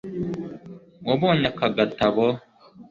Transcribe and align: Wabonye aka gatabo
Wabonye 1.07 1.47
aka 1.51 1.65
gatabo 1.77 2.25